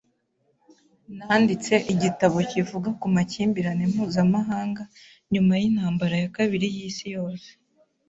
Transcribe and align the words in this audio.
Nanditse 1.17 1.73
igitabo 1.93 2.37
kivuga 2.51 2.89
ku 2.99 3.05
makimbirane 3.15 3.83
mpuzamahanga 3.91 4.83
nyuma 5.33 5.53
y'intambara 5.61 6.15
ya 6.23 6.29
kabiri 6.35 6.65
y'isi 6.75 7.05
yose. 7.15 7.49